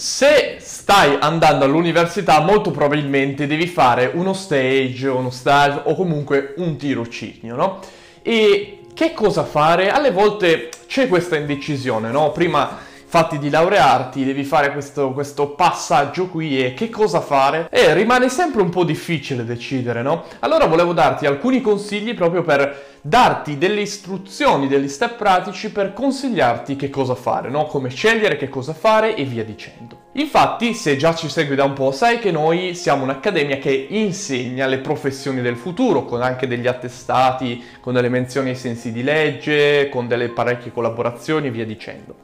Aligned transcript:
Se 0.00 0.56
stai 0.60 1.18
andando 1.20 1.66
all'università, 1.66 2.40
molto 2.40 2.70
probabilmente 2.70 3.46
devi 3.46 3.66
fare 3.66 4.10
uno 4.14 4.32
stage, 4.32 5.06
uno 5.08 5.28
stage 5.28 5.82
o 5.84 5.94
comunque 5.94 6.54
un 6.56 6.78
tirocinio, 6.78 7.54
no? 7.54 7.80
E 8.22 8.80
che 8.94 9.12
cosa 9.12 9.44
fare? 9.44 9.90
Alle 9.90 10.10
volte 10.10 10.70
c'è 10.86 11.06
questa 11.06 11.36
indecisione, 11.36 12.10
no? 12.10 12.32
Prima 12.32 12.78
fatti 13.10 13.38
di 13.38 13.50
laurearti, 13.50 14.24
devi 14.24 14.44
fare 14.44 14.70
questo, 14.70 15.10
questo, 15.10 15.48
passaggio 15.48 16.28
qui 16.28 16.64
e 16.64 16.74
che 16.74 16.90
cosa 16.90 17.20
fare? 17.20 17.66
E 17.68 17.92
rimane 17.92 18.28
sempre 18.28 18.62
un 18.62 18.68
po' 18.68 18.84
difficile 18.84 19.44
decidere, 19.44 20.00
no? 20.00 20.26
Allora 20.38 20.66
volevo 20.66 20.92
darti 20.92 21.26
alcuni 21.26 21.60
consigli 21.60 22.14
proprio 22.14 22.42
per 22.42 22.98
darti 23.00 23.58
delle 23.58 23.80
istruzioni, 23.80 24.68
degli 24.68 24.86
step 24.86 25.16
pratici 25.16 25.72
per 25.72 25.92
consigliarti 25.92 26.76
che 26.76 26.88
cosa 26.88 27.16
fare, 27.16 27.50
no? 27.50 27.66
Come 27.66 27.88
scegliere, 27.88 28.36
che 28.36 28.48
cosa 28.48 28.74
fare 28.74 29.16
e 29.16 29.24
via 29.24 29.44
dicendo. 29.44 30.02
Infatti, 30.12 30.72
se 30.72 30.96
già 30.96 31.12
ci 31.12 31.28
segui 31.28 31.56
da 31.56 31.64
un 31.64 31.72
po', 31.72 31.90
sai 31.90 32.20
che 32.20 32.30
noi 32.30 32.76
siamo 32.76 33.02
un'accademia 33.02 33.58
che 33.58 33.88
insegna 33.90 34.66
le 34.66 34.78
professioni 34.78 35.40
del 35.40 35.56
futuro, 35.56 36.04
con 36.04 36.22
anche 36.22 36.46
degli 36.46 36.68
attestati, 36.68 37.60
con 37.80 37.92
delle 37.92 38.08
menzioni 38.08 38.50
ai 38.50 38.56
sensi 38.56 38.92
di 38.92 39.02
legge, 39.02 39.88
con 39.88 40.06
delle 40.06 40.28
parecchie 40.28 40.70
collaborazioni 40.70 41.48
e 41.48 41.50
via 41.50 41.66
dicendo. 41.66 42.14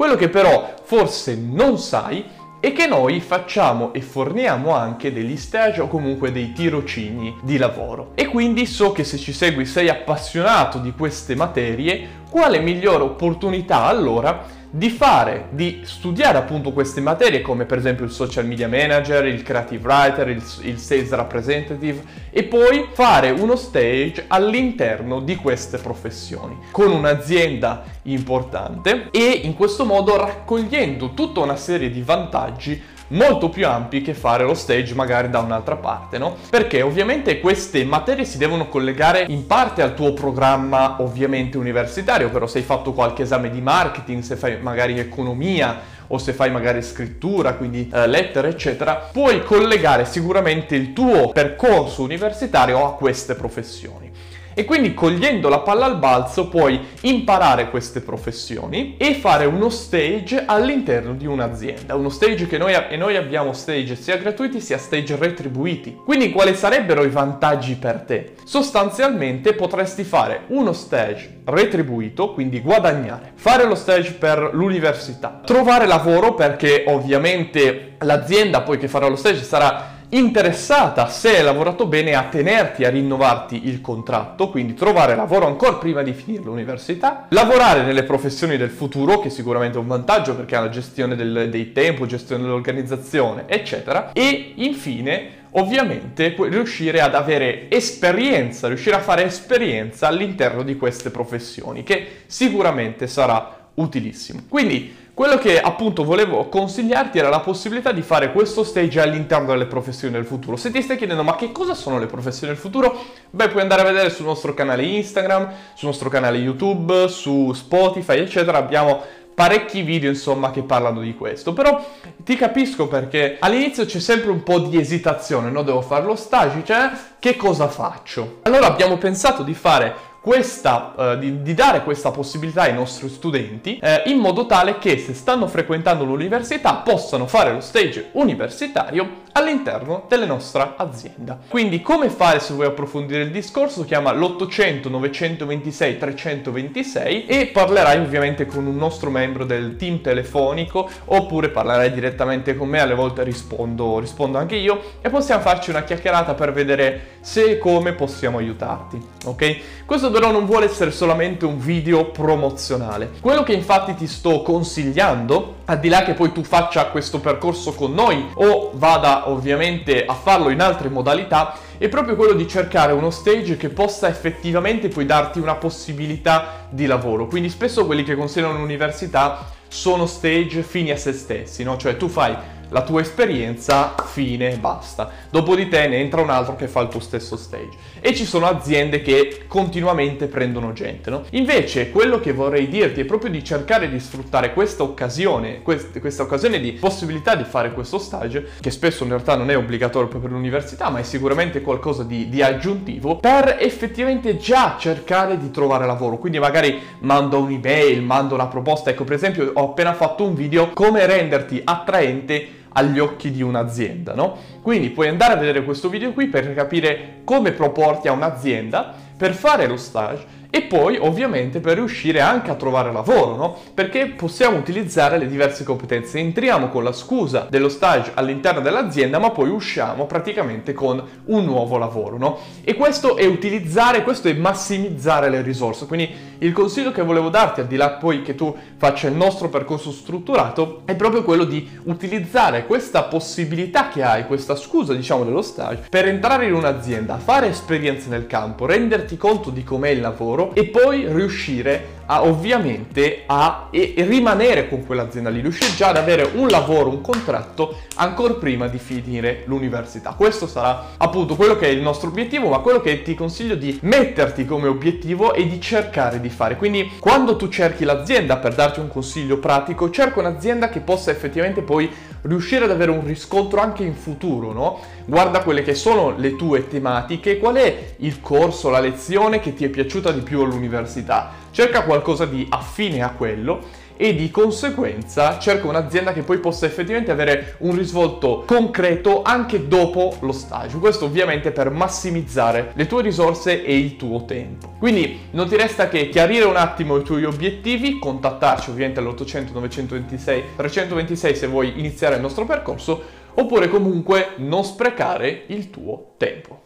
Quello 0.00 0.16
che 0.16 0.30
però 0.30 0.76
forse 0.82 1.36
non 1.36 1.76
sai 1.76 2.24
è 2.58 2.72
che 2.72 2.86
noi 2.86 3.20
facciamo 3.20 3.92
e 3.92 4.00
forniamo 4.00 4.74
anche 4.74 5.12
degli 5.12 5.36
stage 5.36 5.82
o 5.82 5.88
comunque 5.88 6.32
dei 6.32 6.52
tirocini 6.52 7.36
di 7.42 7.58
lavoro. 7.58 8.12
E 8.14 8.24
quindi 8.28 8.64
so 8.64 8.92
che 8.92 9.04
se 9.04 9.18
ci 9.18 9.34
segui 9.34 9.66
sei 9.66 9.90
appassionato 9.90 10.78
di 10.78 10.94
queste 10.94 11.34
materie, 11.34 12.22
quale 12.30 12.60
migliore 12.60 13.02
opportunità 13.02 13.84
allora 13.84 14.42
di 14.70 14.88
fare, 14.88 15.48
di 15.50 15.80
studiare 15.82 16.38
appunto 16.38 16.72
queste 16.72 17.00
materie 17.00 17.40
come 17.40 17.64
per 17.64 17.78
esempio 17.78 18.04
il 18.04 18.12
social 18.12 18.46
media 18.46 18.68
manager, 18.68 19.26
il 19.26 19.42
creative 19.42 19.82
writer, 19.86 20.28
il, 20.28 20.42
il 20.62 20.78
sales 20.78 21.10
representative 21.10 22.02
e 22.30 22.44
poi 22.44 22.86
fare 22.92 23.30
uno 23.30 23.56
stage 23.56 24.24
all'interno 24.28 25.20
di 25.20 25.34
queste 25.34 25.78
professioni 25.78 26.56
con 26.70 26.92
un'azienda 26.92 27.82
importante 28.02 29.08
e 29.10 29.40
in 29.42 29.54
questo 29.54 29.84
modo 29.84 30.16
raccogliendo 30.16 31.14
tutta 31.14 31.40
una 31.40 31.56
serie 31.56 31.90
di 31.90 32.02
vantaggi 32.02 32.80
molto 33.10 33.48
più 33.48 33.66
ampi 33.66 34.02
che 34.02 34.14
fare 34.14 34.44
lo 34.44 34.54
stage 34.54 34.94
magari 34.94 35.30
da 35.30 35.38
un'altra 35.40 35.76
parte, 35.76 36.18
no? 36.18 36.36
Perché 36.50 36.82
ovviamente 36.82 37.40
queste 37.40 37.84
materie 37.84 38.24
si 38.24 38.38
devono 38.38 38.68
collegare 38.68 39.24
in 39.28 39.46
parte 39.46 39.82
al 39.82 39.94
tuo 39.94 40.12
programma 40.12 40.96
ovviamente 41.00 41.56
universitario, 41.56 42.30
però 42.30 42.46
se 42.46 42.58
hai 42.58 42.64
fatto 42.64 42.92
qualche 42.92 43.22
esame 43.22 43.50
di 43.50 43.60
marketing, 43.60 44.22
se 44.22 44.36
fai 44.36 44.60
magari 44.60 44.98
economia 44.98 45.98
o 46.12 46.18
se 46.18 46.32
fai 46.32 46.50
magari 46.50 46.82
scrittura, 46.82 47.54
quindi 47.54 47.88
eh, 47.92 48.06
lettere, 48.08 48.48
eccetera, 48.48 49.08
puoi 49.12 49.44
collegare 49.44 50.04
sicuramente 50.04 50.74
il 50.74 50.92
tuo 50.92 51.28
percorso 51.28 52.02
universitario 52.02 52.84
a 52.84 52.94
queste 52.94 53.34
professioni. 53.34 54.10
E 54.54 54.64
quindi 54.64 54.94
cogliendo 54.94 55.48
la 55.48 55.60
palla 55.60 55.86
al 55.86 55.98
balzo 55.98 56.48
puoi 56.48 56.80
imparare 57.02 57.70
queste 57.70 58.00
professioni 58.00 58.96
e 58.96 59.14
fare 59.14 59.46
uno 59.46 59.68
stage 59.68 60.44
all'interno 60.44 61.14
di 61.14 61.26
un'azienda. 61.26 61.94
Uno 61.94 62.08
stage 62.08 62.46
che 62.46 62.58
noi, 62.58 62.74
e 62.88 62.96
noi 62.96 63.16
abbiamo 63.16 63.52
stage 63.52 63.96
sia 63.96 64.16
gratuiti 64.16 64.60
sia 64.60 64.78
stage 64.78 65.16
retribuiti. 65.16 65.96
Quindi 66.04 66.30
quali 66.30 66.54
sarebbero 66.54 67.04
i 67.04 67.10
vantaggi 67.10 67.76
per 67.76 68.00
te? 68.00 68.32
Sostanzialmente 68.44 69.54
potresti 69.54 70.04
fare 70.04 70.42
uno 70.48 70.72
stage 70.72 71.38
retribuito, 71.44 72.32
quindi 72.32 72.60
guadagnare, 72.60 73.32
fare 73.34 73.64
lo 73.64 73.74
stage 73.74 74.12
per 74.12 74.50
l'università, 74.52 75.40
trovare 75.44 75.86
lavoro 75.86 76.34
perché 76.34 76.84
ovviamente 76.86 77.96
l'azienda 78.00 78.62
poi 78.62 78.78
che 78.78 78.88
farà 78.88 79.08
lo 79.08 79.16
stage 79.16 79.42
sarà 79.42 79.98
interessata, 80.10 81.06
se 81.08 81.36
hai 81.36 81.44
lavorato 81.44 81.86
bene, 81.86 82.14
a 82.14 82.24
tenerti, 82.24 82.84
a 82.84 82.90
rinnovarti 82.90 83.68
il 83.68 83.80
contratto, 83.80 84.50
quindi 84.50 84.74
trovare 84.74 85.14
lavoro 85.14 85.46
ancora 85.46 85.74
prima 85.74 86.02
di 86.02 86.12
finire 86.12 86.44
l'università, 86.44 87.26
lavorare 87.30 87.82
nelle 87.82 88.02
professioni 88.02 88.56
del 88.56 88.70
futuro, 88.70 89.20
che 89.20 89.30
sicuramente 89.30 89.76
è 89.78 89.80
un 89.80 89.86
vantaggio 89.86 90.34
perché 90.34 90.56
ha 90.56 90.60
la 90.60 90.68
gestione 90.68 91.14
del, 91.16 91.48
dei 91.50 91.72
tempi, 91.72 92.06
gestione 92.06 92.42
dell'organizzazione, 92.42 93.44
eccetera, 93.46 94.12
e 94.12 94.52
infine 94.56 95.38
ovviamente 95.52 96.34
riuscire 96.38 97.00
ad 97.00 97.14
avere 97.14 97.70
esperienza, 97.70 98.68
riuscire 98.68 98.96
a 98.96 99.00
fare 99.00 99.24
esperienza 99.24 100.06
all'interno 100.06 100.62
di 100.62 100.76
queste 100.76 101.10
professioni, 101.10 101.82
che 101.82 102.22
sicuramente 102.26 103.06
sarà 103.06 103.68
utilissimo. 103.74 104.42
Quindi 104.48 104.99
quello 105.20 105.36
che 105.36 105.60
appunto 105.60 106.02
volevo 106.02 106.48
consigliarti 106.48 107.18
era 107.18 107.28
la 107.28 107.40
possibilità 107.40 107.92
di 107.92 108.00
fare 108.00 108.32
questo 108.32 108.64
stage 108.64 109.02
all'interno 109.02 109.48
delle 109.48 109.66
professioni 109.66 110.14
del 110.14 110.24
futuro. 110.24 110.56
Se 110.56 110.70
ti 110.70 110.80
stai 110.80 110.96
chiedendo 110.96 111.22
ma 111.22 111.36
che 111.36 111.52
cosa 111.52 111.74
sono 111.74 111.98
le 111.98 112.06
professioni 112.06 112.54
del 112.54 112.58
futuro, 112.58 112.98
beh 113.28 113.50
puoi 113.50 113.60
andare 113.60 113.82
a 113.82 113.84
vedere 113.84 114.08
sul 114.08 114.24
nostro 114.24 114.54
canale 114.54 114.82
Instagram, 114.82 115.52
sul 115.74 115.88
nostro 115.88 116.08
canale 116.08 116.38
YouTube, 116.38 117.08
su 117.08 117.52
Spotify 117.52 118.16
eccetera, 118.16 118.56
abbiamo 118.56 119.02
parecchi 119.34 119.82
video 119.82 120.08
insomma 120.08 120.50
che 120.50 120.62
parlano 120.62 121.02
di 121.02 121.14
questo. 121.14 121.52
Però 121.52 121.84
ti 122.24 122.36
capisco 122.36 122.88
perché 122.88 123.36
all'inizio 123.40 123.84
c'è 123.84 124.00
sempre 124.00 124.30
un 124.30 124.42
po' 124.42 124.60
di 124.60 124.80
esitazione 124.80 125.50
no? 125.50 125.60
Devo 125.60 125.82
fare 125.82 126.06
lo 126.06 126.16
stage 126.16 126.62
cioè 126.64 126.92
che 127.18 127.36
cosa 127.36 127.68
faccio? 127.68 128.38
Allora 128.44 128.68
abbiamo 128.68 128.96
pensato 128.96 129.42
di 129.42 129.52
fare 129.52 129.94
questa, 130.20 130.92
uh, 130.96 131.18
di, 131.18 131.42
di, 131.42 131.54
dare 131.54 131.82
questa 131.82 132.10
possibilità 132.10 132.62
ai 132.62 132.74
nostri 132.74 133.08
studenti 133.08 133.78
eh, 133.78 134.02
in 134.06 134.18
modo 134.18 134.44
tale 134.44 134.78
che 134.78 134.98
se 134.98 135.14
stanno 135.14 135.46
frequentando 135.46 136.04
l'università 136.04 136.74
possano 136.74 137.26
fare 137.26 137.52
lo 137.52 137.60
stage 137.60 138.10
universitario 138.12 139.19
all'interno 139.32 140.04
della 140.08 140.26
nostra 140.26 140.74
azienda. 140.76 141.38
Quindi 141.48 141.82
come 141.82 142.08
fare 142.08 142.40
se 142.40 142.54
vuoi 142.54 142.66
approfondire 142.66 143.22
il 143.22 143.30
discorso? 143.30 143.84
Chiama 143.84 144.12
l'800 144.12 144.88
926 144.88 145.98
326 145.98 147.26
e 147.26 147.46
parlerai 147.46 147.98
ovviamente 147.98 148.46
con 148.46 148.66
un 148.66 148.76
nostro 148.76 149.10
membro 149.10 149.44
del 149.44 149.76
team 149.76 150.00
telefonico 150.00 150.88
oppure 151.06 151.50
parlerai 151.50 151.92
direttamente 151.92 152.56
con 152.56 152.68
me, 152.68 152.80
alle 152.80 152.94
volte 152.94 153.22
rispondo, 153.22 153.98
rispondo 153.98 154.38
anche 154.38 154.56
io 154.56 154.80
e 155.00 155.10
possiamo 155.10 155.42
farci 155.42 155.70
una 155.70 155.84
chiacchierata 155.84 156.34
per 156.34 156.52
vedere 156.52 157.18
se 157.20 157.50
e 157.50 157.58
come 157.58 157.92
possiamo 157.92 158.38
aiutarti, 158.38 159.00
ok? 159.26 159.56
Questo 159.84 160.10
però 160.10 160.30
non 160.30 160.46
vuole 160.46 160.66
essere 160.66 160.90
solamente 160.90 161.44
un 161.44 161.58
video 161.58 162.06
promozionale. 162.06 163.10
Quello 163.20 163.42
che 163.42 163.52
infatti 163.52 163.94
ti 163.94 164.06
sto 164.06 164.42
consigliando, 164.42 165.56
al 165.64 165.80
di 165.80 165.88
là 165.88 166.02
che 166.02 166.14
poi 166.14 166.32
tu 166.32 166.42
faccia 166.42 166.86
questo 166.86 167.20
percorso 167.20 167.72
con 167.74 167.92
noi 167.92 168.28
o 168.34 168.70
vada 168.74 169.19
ovviamente 169.28 170.04
a 170.04 170.14
farlo 170.14 170.50
in 170.50 170.60
altre 170.60 170.88
modalità, 170.88 171.56
è 171.78 171.88
proprio 171.88 172.16
quello 172.16 172.34
di 172.34 172.46
cercare 172.46 172.92
uno 172.92 173.10
stage 173.10 173.56
che 173.56 173.68
possa 173.68 174.08
effettivamente 174.08 174.88
poi 174.88 175.06
darti 175.06 175.38
una 175.38 175.54
possibilità 175.54 176.66
di 176.70 176.86
lavoro. 176.86 177.26
Quindi 177.26 177.48
spesso 177.48 177.86
quelli 177.86 178.04
che 178.04 178.14
consigliano 178.14 178.58
l'università 178.58 179.46
sono 179.68 180.06
stage 180.06 180.62
fini 180.62 180.90
a 180.90 180.96
se 180.96 181.12
stessi, 181.12 181.62
no? 181.62 181.76
Cioè 181.76 181.96
tu 181.96 182.08
fai 182.08 182.36
la 182.70 182.82
tua 182.82 183.00
esperienza, 183.00 183.94
fine, 184.04 184.56
basta. 184.56 185.10
Dopo 185.30 185.54
di 185.54 185.68
te 185.68 185.86
ne 185.88 185.98
entra 185.98 186.20
un 186.20 186.30
altro 186.30 186.56
che 186.56 186.68
fa 186.68 186.80
il 186.80 186.88
tuo 186.88 187.00
stesso 187.00 187.36
stage. 187.36 187.76
E 188.00 188.14
ci 188.14 188.24
sono 188.24 188.46
aziende 188.46 189.02
che 189.02 189.44
continuamente 189.46 190.26
prendono 190.26 190.72
gente, 190.72 191.10
no? 191.10 191.24
Invece 191.30 191.90
quello 191.90 192.20
che 192.20 192.32
vorrei 192.32 192.68
dirti 192.68 193.00
è 193.00 193.04
proprio 193.04 193.30
di 193.30 193.44
cercare 193.44 193.90
di 193.90 193.98
sfruttare 194.00 194.52
questa 194.52 194.82
occasione, 194.82 195.62
quest- 195.62 195.98
questa 196.00 196.22
occasione 196.22 196.60
di 196.60 196.72
possibilità 196.72 197.34
di 197.34 197.44
fare 197.44 197.72
questo 197.72 197.98
stage, 197.98 198.46
che 198.60 198.70
spesso 198.70 199.02
in 199.02 199.10
realtà 199.10 199.36
non 199.36 199.50
è 199.50 199.56
obbligatorio 199.56 200.08
per 200.08 200.30
l'università, 200.30 200.88
ma 200.90 201.00
è 201.00 201.02
sicuramente 201.02 201.60
qualcosa 201.60 202.04
di, 202.04 202.28
di 202.28 202.42
aggiuntivo, 202.42 203.16
per 203.16 203.56
effettivamente 203.60 204.36
già 204.38 204.76
cercare 204.78 205.36
di 205.38 205.50
trovare 205.50 205.86
lavoro. 205.86 206.18
Quindi 206.18 206.38
magari 206.38 206.80
mando 207.00 207.40
un'email, 207.40 208.02
mando 208.02 208.34
una 208.34 208.46
proposta. 208.46 208.90
Ecco, 208.90 209.04
per 209.04 209.14
esempio, 209.14 209.50
ho 209.54 209.70
appena 209.70 209.92
fatto 209.92 210.24
un 210.24 210.34
video 210.34 210.70
come 210.70 211.04
renderti 211.06 211.60
attraente 211.64 212.58
agli 212.72 212.98
occhi 212.98 213.30
di 213.30 213.42
un'azienda, 213.42 214.14
no? 214.14 214.36
Quindi 214.62 214.90
puoi 214.90 215.08
andare 215.08 215.34
a 215.34 215.36
vedere 215.36 215.64
questo 215.64 215.88
video 215.88 216.12
qui 216.12 216.26
per 216.26 216.54
capire 216.54 217.20
come 217.24 217.52
proporti 217.52 218.08
a 218.08 218.12
un'azienda 218.12 218.94
per 219.16 219.34
fare 219.34 219.66
lo 219.66 219.76
stage 219.76 220.38
e 220.50 220.62
poi 220.62 220.98
ovviamente 220.98 221.60
per 221.60 221.76
riuscire 221.76 222.20
anche 222.20 222.50
a 222.50 222.54
trovare 222.54 222.92
lavoro, 222.92 223.36
no? 223.36 223.56
Perché 223.72 224.06
possiamo 224.06 224.58
utilizzare 224.58 225.16
le 225.16 225.28
diverse 225.28 225.62
competenze. 225.64 226.18
Entriamo 226.18 226.68
con 226.68 226.82
la 226.82 226.92
scusa 226.92 227.46
dello 227.48 227.68
stage 227.68 228.10
all'interno 228.14 228.60
dell'azienda, 228.60 229.18
ma 229.18 229.30
poi 229.30 229.48
usciamo 229.48 230.06
praticamente 230.06 230.72
con 230.72 231.02
un 231.26 231.44
nuovo 231.44 231.78
lavoro, 231.78 232.18
no? 232.18 232.38
E 232.64 232.74
questo 232.74 233.16
è 233.16 233.26
utilizzare, 233.26 234.02
questo 234.02 234.28
è 234.28 234.32
massimizzare 234.32 235.30
le 235.30 235.40
risorse. 235.42 235.86
Quindi 235.86 236.28
il 236.38 236.52
consiglio 236.52 236.90
che 236.90 237.02
volevo 237.02 237.28
darti, 237.28 237.60
al 237.60 237.66
di 237.66 237.76
là 237.76 237.90
poi 237.90 238.22
che 238.22 238.34
tu 238.34 238.54
faccia 238.76 239.06
il 239.06 239.14
nostro 239.14 239.48
percorso 239.48 239.92
strutturato, 239.92 240.82
è 240.84 240.96
proprio 240.96 241.22
quello 241.22 241.44
di 241.44 241.68
utilizzare 241.84 242.66
questa 242.66 243.04
possibilità 243.04 243.88
che 243.88 244.02
hai, 244.02 244.26
questa 244.26 244.56
scusa, 244.56 244.94
diciamo, 244.94 245.24
dello 245.24 245.42
stage, 245.42 245.84
per 245.88 246.08
entrare 246.08 246.46
in 246.46 246.54
un'azienda, 246.54 247.18
fare 247.18 247.48
esperienze 247.48 248.08
nel 248.08 248.26
campo, 248.26 248.66
renderti 248.66 249.16
conto 249.16 249.50
di 249.50 249.62
com'è 249.62 249.90
il 249.90 250.00
lavoro 250.00 250.39
e 250.54 250.64
poi 250.64 251.06
riuscire 251.12 251.98
a, 252.12 252.24
ovviamente 252.24 253.22
a 253.26 253.68
e, 253.70 253.94
e 253.96 254.04
rimanere 254.04 254.68
con 254.68 254.84
quell'azienda 254.84 255.30
lì, 255.30 255.40
riuscire 255.40 255.74
già 255.76 255.88
ad 255.90 255.96
avere 255.96 256.28
un 256.34 256.48
lavoro, 256.48 256.90
un 256.90 257.00
contratto 257.00 257.76
ancora 257.96 258.34
prima 258.34 258.66
di 258.66 258.78
finire 258.78 259.44
l'università. 259.46 260.14
Questo 260.16 260.48
sarà 260.48 260.86
appunto 260.96 261.36
quello 261.36 261.56
che 261.56 261.66
è 261.66 261.70
il 261.70 261.80
nostro 261.80 262.08
obiettivo, 262.08 262.48
ma 262.48 262.58
quello 262.58 262.80
che 262.80 263.02
ti 263.02 263.14
consiglio 263.14 263.54
di 263.54 263.78
metterti 263.82 264.44
come 264.44 264.66
obiettivo 264.66 265.34
e 265.34 265.46
di 265.46 265.60
cercare 265.60 266.20
di 266.20 266.30
fare. 266.30 266.56
Quindi 266.56 266.90
quando 266.98 267.36
tu 267.36 267.48
cerchi 267.48 267.84
l'azienda, 267.84 268.38
per 268.38 268.54
darti 268.54 268.80
un 268.80 268.88
consiglio 268.88 269.38
pratico, 269.38 269.90
cerca 269.90 270.18
un'azienda 270.18 270.68
che 270.68 270.80
possa 270.80 271.12
effettivamente 271.12 271.62
poi 271.62 271.88
riuscire 272.22 272.64
ad 272.64 272.70
avere 272.70 272.90
un 272.90 273.04
riscontro 273.06 273.60
anche 273.60 273.84
in 273.84 273.94
futuro, 273.94 274.52
no? 274.52 274.80
Guarda 275.06 275.42
quelle 275.42 275.62
che 275.62 275.74
sono 275.74 276.14
le 276.16 276.36
tue 276.36 276.68
tematiche, 276.68 277.38
qual 277.38 277.54
è 277.54 277.94
il 277.98 278.20
corso, 278.20 278.68
la 278.68 278.80
lezione 278.80 279.40
che 279.40 279.54
ti 279.54 279.64
è 279.64 279.68
piaciuta 279.68 280.10
di 280.12 280.20
più 280.20 280.42
all'università. 280.42 281.38
Cerca 281.50 281.82
qualcosa 281.82 282.26
di 282.26 282.46
affine 282.48 283.02
a 283.02 283.10
quello 283.10 283.88
e 284.00 284.14
di 284.14 284.30
conseguenza 284.30 285.38
cerca 285.38 285.66
un'azienda 285.66 286.14
che 286.14 286.22
poi 286.22 286.38
possa 286.38 286.64
effettivamente 286.64 287.10
avere 287.10 287.56
un 287.58 287.76
risvolto 287.76 288.44
concreto 288.46 289.20
anche 289.20 289.68
dopo 289.68 290.16
lo 290.20 290.32
stage. 290.32 290.78
Questo 290.78 291.04
ovviamente 291.04 291.50
per 291.50 291.68
massimizzare 291.68 292.72
le 292.76 292.86
tue 292.86 293.02
risorse 293.02 293.62
e 293.62 293.76
il 293.76 293.96
tuo 293.96 294.24
tempo. 294.24 294.72
Quindi 294.78 295.28
non 295.32 295.48
ti 295.48 295.56
resta 295.56 295.90
che 295.90 296.08
chiarire 296.08 296.46
un 296.46 296.56
attimo 296.56 296.96
i 296.96 297.02
tuoi 297.02 297.24
obiettivi, 297.24 297.98
contattarci 297.98 298.70
ovviamente 298.70 299.00
all'800 299.00 299.52
926 299.52 300.44
326 300.56 301.36
se 301.36 301.46
vuoi 301.46 301.78
iniziare 301.78 302.14
il 302.14 302.22
nostro 302.22 302.46
percorso 302.46 303.02
oppure 303.34 303.68
comunque 303.68 304.30
non 304.36 304.64
sprecare 304.64 305.42
il 305.48 305.68
tuo 305.68 306.14
tempo. 306.16 306.58